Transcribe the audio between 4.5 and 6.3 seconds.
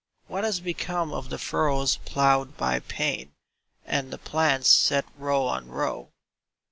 set row on row